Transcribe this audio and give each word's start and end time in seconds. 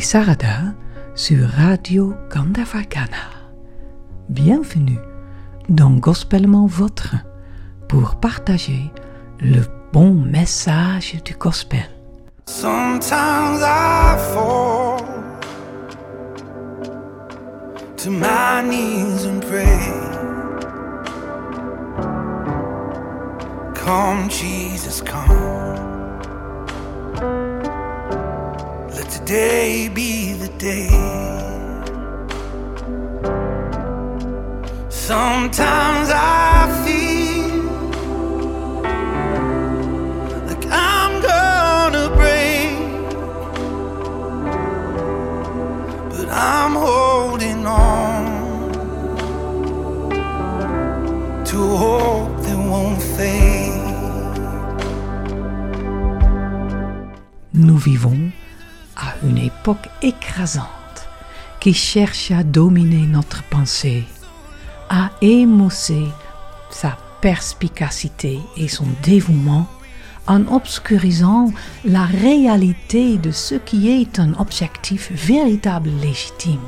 Sarada 0.00 0.74
sur 1.14 1.48
Radio 1.48 2.14
Gandavagana. 2.30 3.30
Bienvenue 4.28 4.98
dans 5.68 5.90
Gospellement 5.90 6.66
Votre 6.66 7.16
pour 7.88 8.16
partager 8.16 8.90
le 9.40 9.62
bon 9.92 10.14
message 10.14 11.16
du 11.24 11.34
gospel. 11.34 11.88
Today 29.28 29.90
be 29.90 30.32
the 30.32 30.48
day. 30.56 30.88
Sometimes 34.88 36.08
I 36.10 36.64
feel 36.82 37.64
like 40.48 40.64
I'm 40.70 41.20
gonna 41.20 42.08
break, 42.16 42.72
but 46.08 46.28
I'm 46.30 46.72
holding 46.72 47.66
on 47.66 48.24
to 51.44 51.58
hope 51.76 52.34
that 52.44 52.56
won't 52.56 53.02
fade. 53.02 53.74
Nous 57.52 57.76
vivons 57.76 58.32
une 59.22 59.38
époque 59.38 59.88
écrasante 60.02 60.66
qui 61.60 61.74
cherche 61.74 62.30
à 62.30 62.44
dominer 62.44 63.06
notre 63.06 63.42
pensée, 63.44 64.04
à 64.88 65.10
émousser 65.20 66.06
sa 66.70 66.96
perspicacité 67.20 68.38
et 68.56 68.68
son 68.68 68.86
dévouement 69.02 69.66
en 70.26 70.46
obscurisant 70.48 71.52
la 71.84 72.04
réalité 72.04 73.16
de 73.16 73.30
ce 73.30 73.54
qui 73.54 73.88
est 73.88 74.18
un 74.18 74.34
objectif 74.34 75.10
véritable 75.10 75.90
légitime 76.02 76.60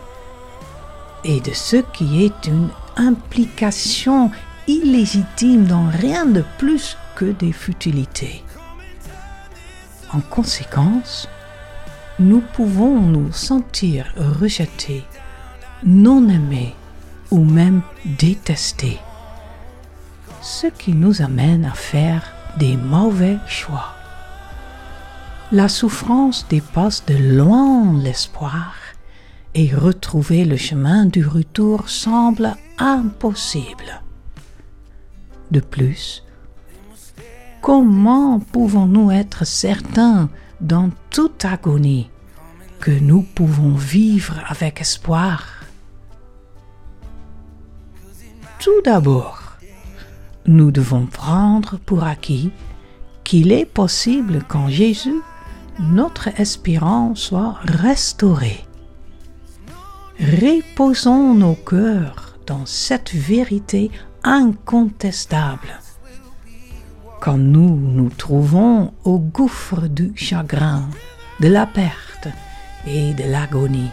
et 1.25 1.41
de 1.41 1.53
ce 1.53 1.77
qui 1.77 2.25
est 2.25 2.47
une 2.47 2.71
implication 2.97 4.31
illégitime 4.67 5.67
dans 5.67 5.89
rien 5.89 6.25
de 6.25 6.43
plus 6.59 6.97
que 7.17 7.27
des 7.27 7.53
futilités. 7.53 8.43
En 10.13 10.21
conséquence, 10.21 11.29
nous 12.21 12.43
pouvons 12.53 13.01
nous 13.01 13.33
sentir 13.33 14.13
rejetés, 14.17 15.05
non 15.85 16.29
aimés 16.29 16.75
ou 17.31 17.43
même 17.43 17.81
détestés, 18.05 18.99
ce 20.43 20.67
qui 20.67 20.93
nous 20.93 21.23
amène 21.23 21.65
à 21.65 21.73
faire 21.73 22.23
des 22.59 22.77
mauvais 22.77 23.39
choix. 23.47 23.95
La 25.51 25.69
souffrance 25.69 26.47
dépasse 26.49 27.07
de 27.07 27.17
loin 27.17 27.99
l'espoir 27.99 28.75
et 29.55 29.75
retrouver 29.75 30.45
le 30.45 30.59
chemin 30.59 31.07
du 31.07 31.27
retour 31.27 31.89
semble 31.89 32.55
impossible. 32.79 34.03
De 35.51 35.61
plus, 35.61 36.23
comment 37.63 38.41
pouvons-nous 38.41 39.11
être 39.11 39.47
certains 39.47 40.29
dans 40.61 40.91
toute 41.11 41.45
agonie 41.45 42.11
que 42.81 42.91
nous 42.91 43.23
pouvons 43.23 43.75
vivre 43.75 44.35
avec 44.49 44.81
espoir 44.81 45.65
Tout 48.59 48.83
d'abord, 48.85 49.57
nous 50.47 50.71
devons 50.71 51.07
prendre 51.07 51.79
pour 51.79 52.05
acquis 52.05 52.51
qu'il 53.25 53.53
est 53.53 53.67
possible 53.67 54.43
qu'en 54.49 54.69
Jésus, 54.69 55.21
notre 55.79 56.29
espérance 56.41 57.21
soit 57.21 57.57
restaurée. 57.63 58.65
Reposons 60.19 61.35
nos 61.35 61.55
cœurs 61.55 62.37
dans 62.47 62.67
cette 62.67 63.15
vérité 63.15 63.91
incontestable 64.23 65.81
quand 67.21 67.37
nous 67.37 67.77
nous 67.77 68.09
trouvons 68.09 68.93
au 69.05 69.19
gouffre 69.19 69.83
du 69.83 70.13
chagrin, 70.17 70.89
de 71.39 71.49
la 71.49 71.67
perte 71.67 72.29
et 72.87 73.13
de 73.13 73.25
l'agonie. 73.25 73.91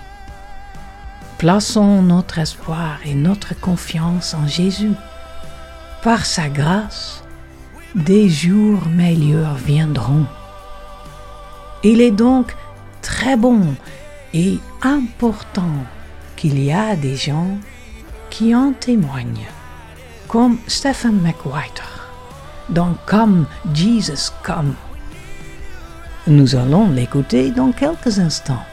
Plaçons 1.37 2.01
notre 2.01 2.39
espoir 2.39 2.99
et 3.05 3.13
notre 3.13 3.59
confiance 3.59 4.33
en 4.33 4.47
Jésus. 4.47 4.93
Par 6.01 6.25
sa 6.25 6.47
grâce, 6.47 7.23
des 7.95 8.29
jours 8.29 8.87
meilleurs 8.87 9.55
viendront. 9.55 10.25
Il 11.83 12.01
est 12.01 12.11
donc 12.11 12.55
très 13.01 13.35
bon 13.35 13.75
et 14.33 14.57
important 14.81 15.83
qu'il 16.37 16.63
y 16.63 16.71
a 16.71 16.95
des 16.95 17.17
gens 17.17 17.57
qui 18.29 18.55
en 18.55 18.71
témoignent, 18.71 19.47
comme 20.27 20.57
Stephen 20.67 21.21
McWhiter 21.21 21.96
dans 22.69 22.95
Come, 23.05 23.45
Jesus 23.73 24.31
Come. 24.43 24.73
Nous 26.27 26.55
allons 26.55 26.89
l'écouter 26.89 27.51
dans 27.51 27.71
quelques 27.71 28.19
instants. 28.19 28.63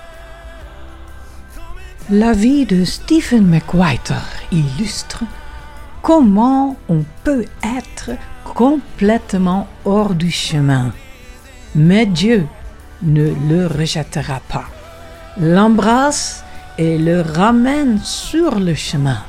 La 2.10 2.32
vie 2.32 2.66
de 2.66 2.84
Stephen 2.84 3.46
McWhiter 3.46 4.14
illustre 4.50 5.24
comment 6.02 6.76
on 6.88 7.04
peut 7.22 7.46
être 7.62 8.10
complètement 8.44 9.66
hors 9.84 10.14
du 10.14 10.30
chemin. 10.30 10.92
Mais 11.74 12.06
Dieu 12.06 12.46
ne 13.02 13.32
le 13.48 13.66
rejettera 13.66 14.40
pas, 14.48 14.66
l'embrasse 15.38 16.44
et 16.76 16.98
le 16.98 17.20
ramène 17.20 17.98
sur 18.00 18.58
le 18.58 18.74
chemin. 18.74 19.22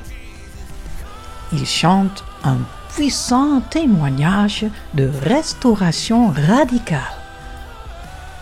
Il 1.53 1.65
chante 1.65 2.23
un 2.43 2.57
puissant 2.95 3.59
témoignage 3.59 4.65
de 4.93 5.11
restauration 5.23 6.29
radicale. 6.29 7.01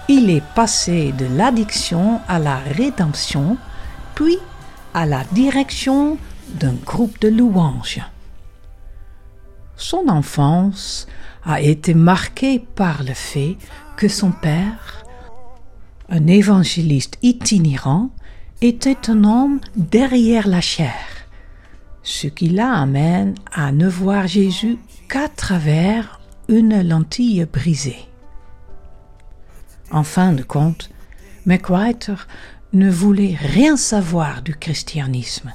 Il 0.07 0.29
est 0.29 0.43
passé 0.53 1.11
de 1.11 1.25
l'addiction 1.25 2.21
à 2.27 2.37
la 2.37 2.57
rédemption, 2.57 3.57
puis 4.13 4.37
à 4.93 5.07
la 5.07 5.23
direction 5.31 6.19
d'un 6.49 6.75
groupe 6.85 7.19
de 7.19 7.29
louanges. 7.29 8.01
Son 9.75 10.07
enfance 10.07 11.07
a 11.43 11.59
été 11.59 11.95
marquée 11.95 12.59
par 12.59 13.03
le 13.03 13.15
fait 13.15 13.57
que 13.97 14.07
son 14.07 14.31
père, 14.31 15.03
un 16.09 16.27
évangéliste 16.27 17.17
itinérant, 17.23 18.11
était 18.61 19.09
un 19.09 19.23
homme 19.23 19.59
derrière 19.75 20.47
la 20.47 20.61
chair 20.61 21.12
ce 22.03 22.27
qui 22.27 22.49
l'amène 22.49 23.35
à 23.51 23.71
ne 23.71 23.87
voir 23.87 24.27
Jésus 24.27 24.77
qu'à 25.09 25.29
travers 25.29 26.19
une 26.49 26.87
lentille 26.87 27.45
brisée. 27.51 28.07
En 29.91 30.03
fin 30.03 30.33
de 30.33 30.43
compte, 30.43 30.89
McWhiter 31.45 32.15
ne 32.73 32.89
voulait 32.89 33.37
rien 33.39 33.77
savoir 33.77 34.41
du 34.41 34.55
christianisme, 34.55 35.51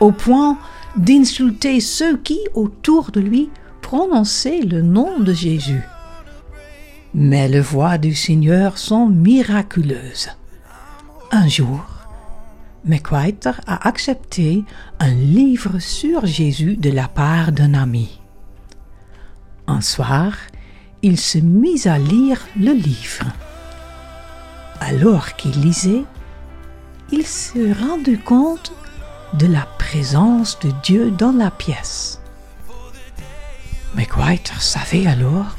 au 0.00 0.12
point 0.12 0.58
d'insulter 0.96 1.80
ceux 1.80 2.16
qui, 2.16 2.38
autour 2.54 3.10
de 3.10 3.20
lui, 3.20 3.50
prononçaient 3.82 4.62
le 4.62 4.82
nom 4.82 5.20
de 5.20 5.32
Jésus. 5.32 5.82
Mais 7.14 7.48
les 7.48 7.60
voix 7.60 7.98
du 7.98 8.14
Seigneur 8.14 8.78
sont 8.78 9.06
miraculeuses. 9.06 10.30
Un 11.30 11.48
jour, 11.48 11.84
McWhiter 12.88 13.52
a 13.66 13.86
accepté 13.86 14.64
un 14.98 15.10
livre 15.10 15.78
sur 15.78 16.24
Jésus 16.24 16.76
de 16.76 16.90
la 16.90 17.06
part 17.06 17.52
d'un 17.52 17.74
ami. 17.74 18.18
Un 19.66 19.82
soir, 19.82 20.32
il 21.02 21.20
se 21.20 21.36
mit 21.36 21.86
à 21.86 21.98
lire 21.98 22.40
le 22.58 22.72
livre. 22.72 23.26
Alors 24.80 25.36
qu'il 25.36 25.60
lisait, 25.60 26.04
il 27.12 27.26
se 27.26 27.78
rendit 27.78 28.18
compte 28.18 28.72
de 29.34 29.46
la 29.46 29.66
présence 29.78 30.58
de 30.60 30.70
Dieu 30.82 31.10
dans 31.10 31.32
la 31.32 31.50
pièce. 31.50 32.22
McWhiter 33.96 34.60
savait 34.60 35.06
alors 35.06 35.56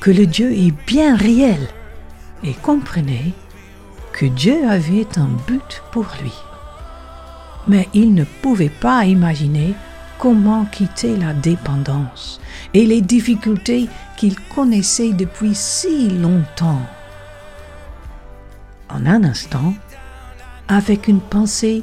que 0.00 0.10
le 0.10 0.26
Dieu 0.26 0.52
est 0.52 0.72
bien 0.86 1.14
réel 1.14 1.68
et 2.42 2.54
comprenait 2.54 3.32
que 4.14 4.24
Dieu 4.24 4.66
avait 4.66 5.18
un 5.18 5.28
but 5.46 5.82
pour 5.92 6.06
lui. 6.22 6.32
Mais 7.66 7.88
il 7.94 8.14
ne 8.14 8.24
pouvait 8.24 8.68
pas 8.68 9.06
imaginer 9.06 9.74
comment 10.18 10.64
quitter 10.64 11.16
la 11.16 11.32
dépendance 11.32 12.40
et 12.72 12.86
les 12.86 13.00
difficultés 13.00 13.88
qu'il 14.16 14.38
connaissait 14.40 15.12
depuis 15.12 15.54
si 15.54 16.08
longtemps. 16.08 16.82
En 18.90 19.06
un 19.06 19.24
instant, 19.24 19.74
avec 20.68 21.08
une 21.08 21.20
pensée 21.20 21.82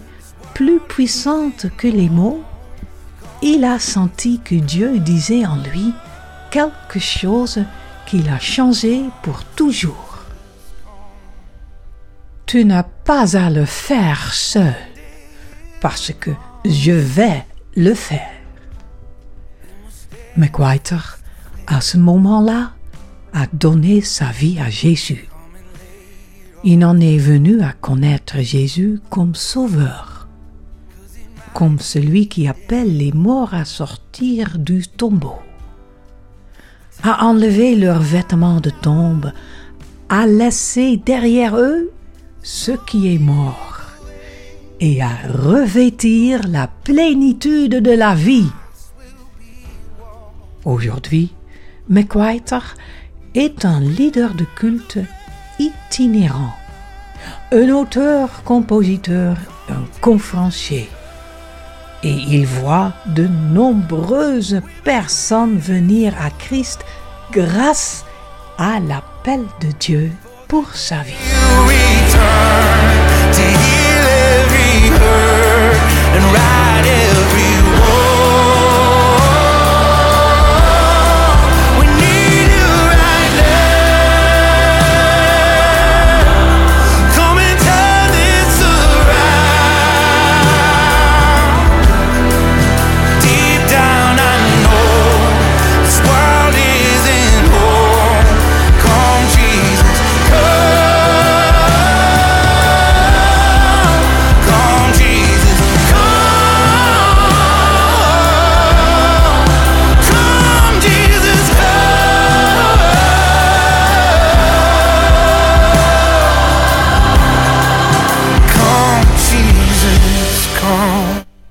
plus 0.54 0.80
puissante 0.80 1.68
que 1.78 1.88
les 1.88 2.10
mots, 2.10 2.44
il 3.42 3.66
a 3.66 3.80
senti 3.80 4.40
que 4.40 4.56
Dieu 4.56 5.00
disait 5.00 5.46
en 5.46 5.58
lui 5.58 5.94
quelque 6.52 7.00
chose 7.00 7.64
qu'il 8.06 8.30
a 8.30 8.40
changé 8.40 9.02
pour 9.24 9.44
toujours. 9.44 10.20
Tu 12.46 12.66
n'as 12.66 12.84
pas 12.84 13.38
à 13.38 13.50
le 13.50 13.66
faire 13.66 14.34
seul, 14.34 14.76
parce 15.82 16.14
que 16.18 16.32
je 16.64 16.92
vais 16.92 17.44
le 17.76 17.94
faire. 17.94 18.30
McWhiter, 20.38 21.20
à 21.68 21.82
ce 21.82 21.98
moment-là, 21.98 22.72
a 23.34 23.48
donné 23.52 24.02
sa 24.02 24.28
vie 24.28 24.60
à 24.60 24.70
Jésus. 24.70 25.28
Il 26.64 26.86
en 26.86 27.00
est 27.00 27.18
venu 27.18 27.62
à 27.62 27.74
connaître 27.74 28.40
Jésus 28.40 29.02
comme 29.10 29.36
sauveur, 29.36 30.28
comme 31.54 31.80
celui 31.80 32.28
qui 32.28 32.48
appelle 32.48 32.98
les 32.98 33.12
morts 33.12 33.54
à 33.54 33.66
sortir 33.66 34.60
du 34.60 34.88
tombeau, 34.88 35.40
à 37.04 37.26
enlever 37.26 37.76
leurs 37.76 38.02
vêtements 38.02 38.62
de 38.62 38.70
tombe, 38.70 39.32
à 40.08 40.28
laisser 40.28 40.98
derrière 40.98 41.58
eux 41.58 41.92
ce 42.44 42.72
qui 42.72 43.14
est 43.14 43.20
mort 43.20 43.71
et 44.82 45.02
à 45.02 45.12
revêtir 45.32 46.42
la 46.48 46.68
plénitude 46.68 47.76
de 47.76 47.92
la 47.92 48.16
vie. 48.16 48.50
Aujourd'hui, 50.66 51.34
McWhiter 51.88 52.60
est 53.36 53.64
un 53.64 53.80
leader 53.80 54.34
de 54.34 54.46
culte 54.56 54.98
itinérant, 55.60 56.54
un 57.52 57.70
auteur, 57.70 58.44
compositeur, 58.44 59.38
un 59.70 59.84
conférencier. 60.02 60.90
Et 62.04 62.14
il 62.14 62.48
voit 62.48 62.94
de 63.06 63.28
nombreuses 63.28 64.62
personnes 64.84 65.60
venir 65.60 66.14
à 66.20 66.32
Christ 66.32 66.84
grâce 67.32 68.04
à 68.58 68.80
l'appel 68.80 69.42
de 69.62 69.68
Dieu 69.80 70.12
pour 70.48 70.74
sa 70.74 71.04
vie. 71.04 71.14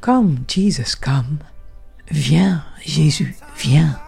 Come. 0.00 0.38
Jesus 0.48 0.94
come, 0.94 1.38
viens 2.10 2.62
Jésus, 2.84 3.36
viens, 3.58 3.98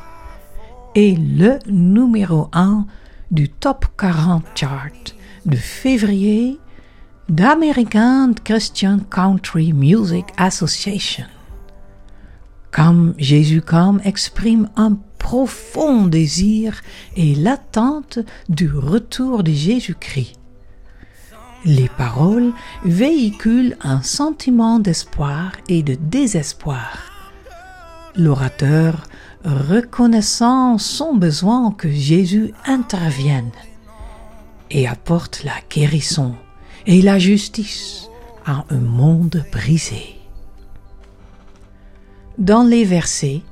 est 0.94 1.19
le 1.19 1.59
numéro 1.67 2.49
un 2.53 2.87
du 3.31 3.49
top 3.49 3.87
40 3.97 4.44
chart 4.55 5.15
de 5.47 5.56
février 5.56 6.59
d'American 7.29 8.33
Christian 8.44 8.99
Country 9.11 9.73
Music 9.73 10.27
Association. 10.37 11.27
Comme 12.71 13.15
Jésus 13.19 13.62
comme 13.62 14.00
exprime 14.05 14.69
un 14.77 14.99
profond 15.19 16.06
désir 16.06 16.83
et 17.17 17.35
l'attente 17.35 18.19
du 18.49 18.71
retour 18.71 19.43
de 19.43 19.53
Jésus-Christ. 19.53 20.42
Les 21.64 21.88
paroles 21.88 22.53
véhiculent 22.85 23.76
un 23.82 24.03
sentiment 24.03 24.81
d'espoir 24.81 25.53
et 25.69 25.85
de 25.85 25.94
désespoir. 25.94 26.99
L'orateur, 28.17 29.05
reconnaissant 29.44 30.79
son 30.79 31.14
besoin 31.14 31.70
que 31.70 31.91
Jésus 31.91 32.53
intervienne 32.67 33.53
et 34.70 34.88
apporte 34.88 35.44
la 35.44 35.55
guérison 35.70 36.35
et 36.87 37.00
la 37.00 37.19
justice 37.19 38.08
à 38.44 38.65
un 38.70 38.81
monde 38.81 39.44
brisé. 39.53 40.17
Dans 42.38 42.65
les 42.65 42.85
versets, 42.85 43.43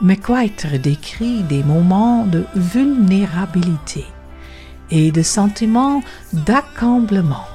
McWhiter 0.00 0.78
décrit 0.80 1.44
des 1.44 1.62
moments 1.62 2.26
de 2.26 2.44
vulnérabilité 2.56 4.04
et 4.90 5.10
de 5.12 5.22
sentiments 5.22 6.02
d'accablement, 6.32 7.46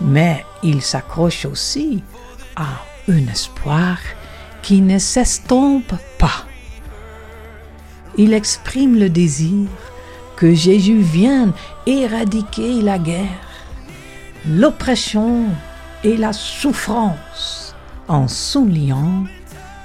mais 0.00 0.44
il 0.62 0.82
s'accroche 0.82 1.44
aussi 1.44 2.02
à 2.56 2.66
un 3.08 3.26
espoir 3.28 3.98
qui 4.62 4.80
ne 4.80 4.98
s'estompe 4.98 5.94
pas. 6.18 6.44
Il 8.16 8.32
exprime 8.32 8.98
le 8.98 9.08
désir 9.08 9.68
que 10.36 10.54
Jésus 10.54 10.98
vienne 10.98 11.52
éradiquer 11.86 12.82
la 12.82 12.98
guerre, 12.98 13.26
l'oppression 14.46 15.46
et 16.04 16.16
la 16.16 16.32
souffrance 16.32 17.74
en 18.08 18.26
soulignant 18.26 19.24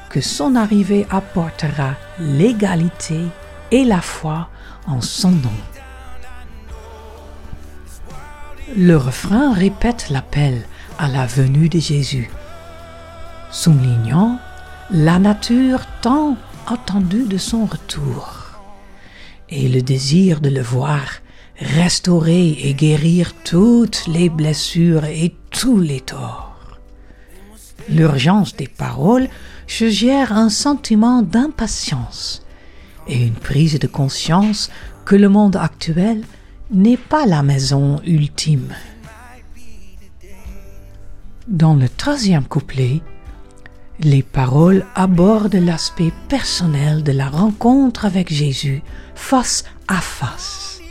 que 0.09 0.21
son 0.21 0.55
arrivée 0.55 1.07
apportera 1.09 1.95
l'égalité 2.19 3.19
et 3.71 3.83
la 3.83 4.01
foi 4.01 4.49
en 4.87 5.01
son 5.01 5.31
nom. 5.31 5.72
Le 8.75 8.97
refrain 8.97 9.53
répète 9.53 10.09
l'appel 10.09 10.63
à 10.97 11.07
la 11.07 11.27
venue 11.27 11.69
de 11.69 11.79
Jésus, 11.79 12.31
soulignant 13.51 14.39
la 14.89 15.19
nature 15.19 15.81
tant 16.01 16.37
attendue 16.65 17.27
de 17.27 17.37
son 17.37 17.65
retour 17.65 18.59
et 19.49 19.69
le 19.69 19.83
désir 19.83 20.41
de 20.41 20.49
le 20.49 20.61
voir 20.61 21.03
restaurer 21.59 22.49
et 22.49 22.73
guérir 22.73 23.33
toutes 23.43 24.07
les 24.07 24.29
blessures 24.29 25.05
et 25.05 25.35
tous 25.51 25.79
les 25.79 26.01
torts. 26.01 26.79
L'urgence 27.89 28.55
des 28.55 28.67
paroles 28.67 29.29
suggère 29.67 30.33
un 30.33 30.49
sentiment 30.49 31.21
d'impatience 31.21 32.43
et 33.07 33.23
une 33.23 33.35
prise 33.35 33.77
de 33.77 33.87
conscience 33.87 34.71
que 35.05 35.15
le 35.15 35.29
monde 35.29 35.57
actuel 35.57 36.23
n'est 36.73 36.97
pas 36.97 37.25
la 37.27 37.43
maison 37.43 38.01
ultime. 38.05 38.73
Dans 41.47 41.75
le 41.75 41.87
troisième 41.87 42.45
couplet, 42.45 43.01
les 43.99 44.23
paroles 44.23 44.85
abordent 44.95 45.53
l'aspect 45.53 46.11
personnel 46.27 47.03
de 47.03 47.11
la 47.11 47.29
rencontre 47.29 48.05
avec 48.05 48.33
Jésus 48.33 48.81
face 49.13 49.65
à 49.87 50.01
face. 50.01 50.81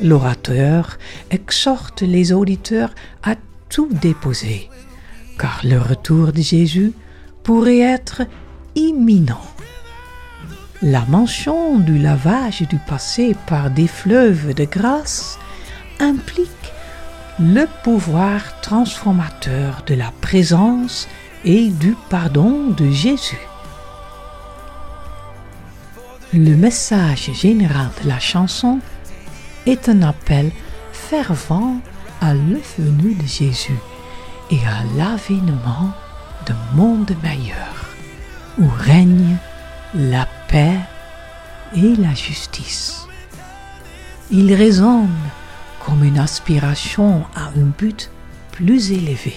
L'orateur 0.00 0.96
exhorte 1.30 2.02
les 2.02 2.32
auditeurs 2.32 2.94
à 3.24 3.34
tout 3.68 3.88
déposer, 3.90 4.70
car 5.38 5.60
le 5.64 5.78
retour 5.78 6.32
de 6.32 6.40
Jésus 6.40 6.92
pourrait 7.42 7.80
être 7.80 8.22
imminent. 8.76 9.40
La 10.82 11.04
mention 11.06 11.80
du 11.80 11.98
lavage 11.98 12.62
du 12.62 12.76
passé 12.76 13.34
par 13.48 13.68
des 13.68 13.88
fleuves 13.88 14.54
de 14.54 14.64
grâce 14.64 15.36
implique 15.98 16.48
le 17.40 17.66
pouvoir 17.82 18.60
transformateur 18.60 19.82
de 19.88 19.94
la 19.94 20.12
présence 20.20 21.08
et 21.44 21.70
du 21.70 21.96
pardon 22.08 22.70
de 22.76 22.88
Jésus. 22.92 23.40
Le 26.32 26.54
message 26.54 27.32
général 27.32 27.88
de 28.04 28.08
la 28.08 28.20
chanson 28.20 28.78
est 29.66 29.88
un 29.88 30.02
appel 30.02 30.52
fervent 30.92 31.80
à 32.20 32.34
la 32.34 32.58
venue 32.78 33.16
de 33.16 33.26
Jésus 33.26 33.80
et 34.52 34.58
à 34.58 34.84
l'avènement 34.96 35.90
d'un 36.46 36.76
monde 36.76 37.16
meilleur 37.24 37.88
où 38.60 38.68
règne 38.78 39.38
la 39.92 40.24
paix 40.24 40.37
et 40.54 41.96
la 41.96 42.14
justice. 42.14 43.06
Il 44.30 44.52
résonne 44.54 45.14
comme 45.84 46.04
une 46.04 46.18
aspiration 46.18 47.24
à 47.34 47.48
un 47.48 47.72
but 47.78 48.10
plus 48.52 48.92
élevé 48.92 49.36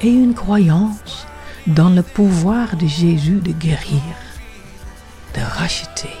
et 0.00 0.08
une 0.08 0.34
croyance 0.34 1.26
dans 1.66 1.90
le 1.90 2.02
pouvoir 2.02 2.76
de 2.76 2.86
Jésus 2.86 3.40
de 3.40 3.52
guérir, 3.52 4.02
de 5.34 5.40
racheter 5.40 6.16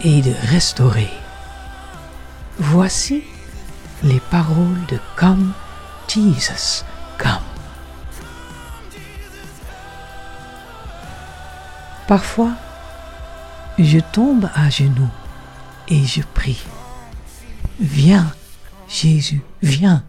et 0.00 0.22
de 0.22 0.32
restaurer. 0.50 1.10
Voici 2.58 3.22
les 4.02 4.20
paroles 4.30 4.84
de 4.88 4.98
Come 5.16 5.52
Jesus 6.08 6.84
Come. 7.18 7.40
Parfois, 12.06 12.52
je 13.78 13.98
tombe 13.98 14.48
à 14.54 14.70
genoux 14.70 15.10
et 15.88 16.04
je 16.04 16.22
prie. 16.34 16.62
Viens, 17.78 18.32
Jésus, 18.88 19.42
viens. 19.62 20.04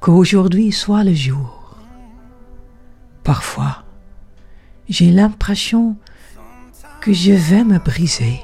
Qu'aujourd'hui 0.00 0.72
soit 0.72 1.04
le 1.04 1.14
jour. 1.14 1.76
Parfois, 3.22 3.84
j'ai 4.88 5.10
l'impression 5.10 5.96
que 7.00 7.12
je 7.12 7.32
vais 7.32 7.64
me 7.64 7.78
briser. 7.78 8.40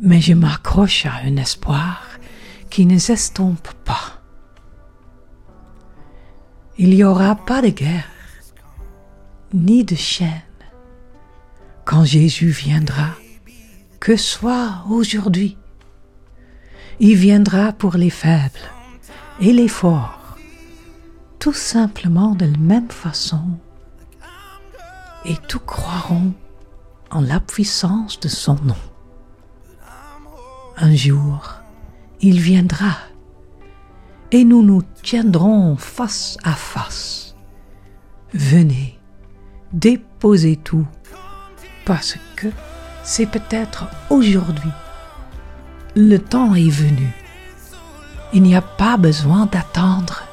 Mais 0.00 0.20
je 0.20 0.34
m'accroche 0.34 1.06
à 1.06 1.14
un 1.24 1.36
espoir 1.36 2.02
qui 2.70 2.86
ne 2.86 2.98
s'estompe 2.98 3.68
pas. 3.84 4.20
Il 6.76 6.90
n'y 6.90 7.04
aura 7.04 7.36
pas 7.36 7.62
de 7.62 7.68
guerre, 7.68 8.08
ni 9.52 9.84
de 9.84 9.94
chaîne. 9.94 10.42
Quand 11.84 12.04
Jésus 12.04 12.48
viendra, 12.48 13.10
que 14.00 14.16
soit 14.16 14.84
aujourd'hui, 14.88 15.58
il 16.98 17.16
viendra 17.16 17.72
pour 17.72 17.96
les 17.96 18.10
faibles 18.10 18.70
et 19.40 19.52
les 19.52 19.68
forts, 19.68 20.38
tout 21.38 21.52
simplement 21.52 22.34
de 22.34 22.46
la 22.46 22.58
même 22.58 22.90
façon, 22.90 23.58
et 25.26 25.36
tous 25.48 25.58
croiront 25.58 26.32
en 27.10 27.20
la 27.20 27.40
puissance 27.40 28.18
de 28.20 28.28
son 28.28 28.56
nom. 28.62 28.76
Un 30.76 30.94
jour, 30.94 31.60
il 32.20 32.40
viendra 32.40 32.96
et 34.30 34.44
nous 34.44 34.62
nous 34.62 34.82
tiendrons 35.02 35.76
face 35.76 36.38
à 36.42 36.52
face. 36.52 37.36
Venez, 38.32 38.98
déposez 39.72 40.56
tout, 40.56 40.86
parce 41.84 42.16
que 42.36 42.48
c'est 43.02 43.26
peut-être 43.26 43.86
aujourd'hui. 44.10 44.70
Le 45.96 46.18
temps 46.18 46.54
est 46.54 46.70
venu. 46.70 47.12
Il 48.32 48.42
n'y 48.42 48.56
a 48.56 48.62
pas 48.62 48.96
besoin 48.96 49.46
d'attendre. 49.46 50.24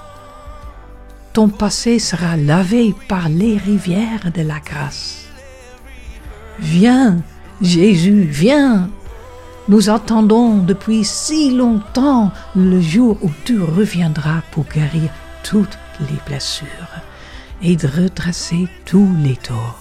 Ton 1.34 1.50
passé 1.50 2.00
sera 2.00 2.36
lavé 2.36 2.96
par 3.08 3.30
les 3.30 3.58
rivières 3.58 4.32
de 4.34 4.42
la 4.42 4.60
grâce. 4.60 5.26
Viens, 6.60 7.22
Jésus, 7.62 8.24
viens. 8.24 8.90
Nous 9.68 9.90
attendons 9.90 10.58
depuis 10.58 11.04
si 11.06 11.56
longtemps 11.56 12.32
le 12.56 12.82
jour 12.82 13.18
où 13.22 13.30
tu 13.46 13.62
reviendras 13.62 14.42
pour 14.52 14.66
guérir 14.66 15.12
toutes 15.44 15.78
les 16.00 16.18
blessures 16.26 16.68
et 17.62 17.76
de 17.76 17.88
redresser 17.88 18.68
tous 18.86 19.16
les 19.24 19.36
torts. 19.36 19.81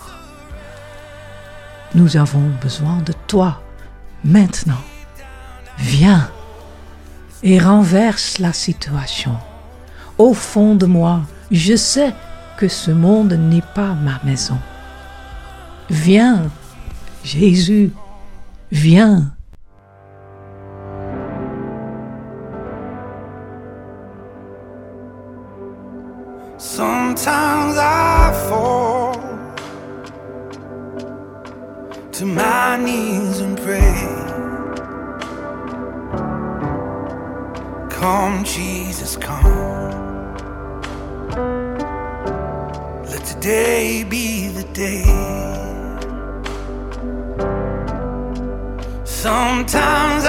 Nous 1.94 2.16
avons 2.16 2.50
besoin 2.62 2.98
de 3.04 3.12
toi 3.26 3.62
maintenant. 4.24 4.82
Viens 5.78 6.30
et 7.42 7.58
renverse 7.58 8.38
la 8.38 8.52
situation. 8.52 9.36
Au 10.18 10.34
fond 10.34 10.74
de 10.74 10.86
moi, 10.86 11.22
je 11.50 11.74
sais 11.74 12.12
que 12.58 12.68
ce 12.68 12.90
monde 12.90 13.32
n'est 13.32 13.64
pas 13.74 13.94
ma 13.94 14.20
maison. 14.24 14.58
Viens, 15.88 16.50
Jésus, 17.24 17.92
viens. 18.70 19.32
Come, 38.00 38.44
Jesus, 38.44 39.14
come. 39.14 40.34
Let 43.04 43.22
today 43.26 44.04
be 44.08 44.48
the 44.48 44.64
day. 44.72 45.04
Sometimes 49.04 50.24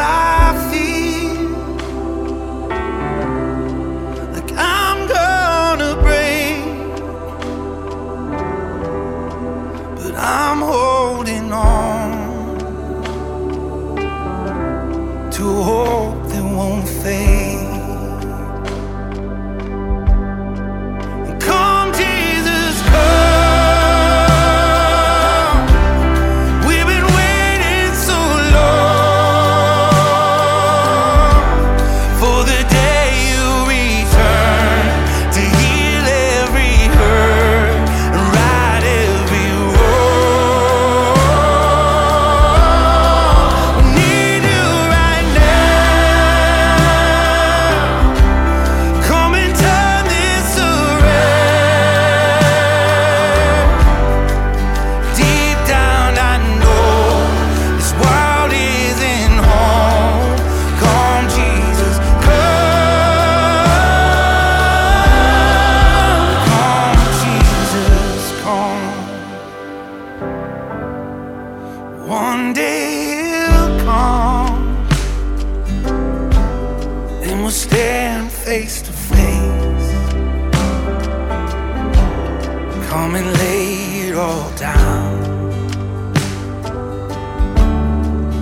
Come 82.91 83.15
and 83.15 83.31
lay 83.37 84.09
it 84.09 84.15
all 84.15 84.51
down. 84.57 85.23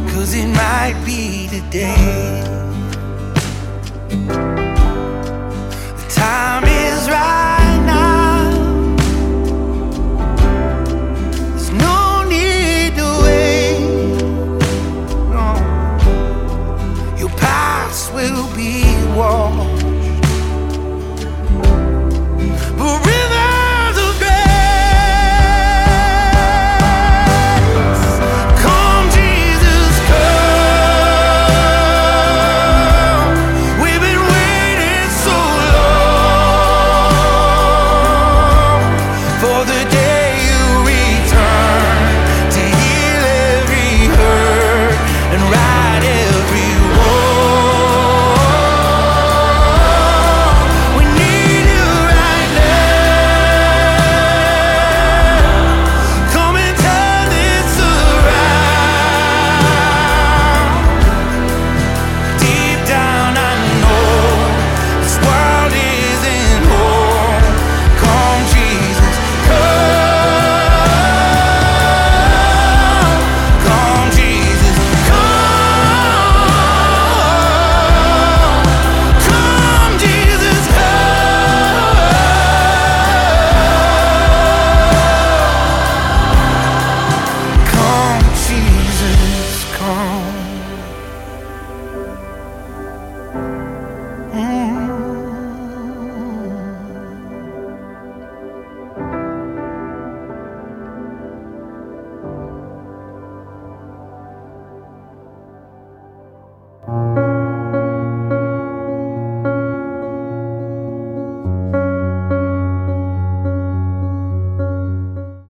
Cause 0.09 0.33
it 0.33 0.47
might 0.47 0.99
be 1.05 1.47
today. 1.49 2.58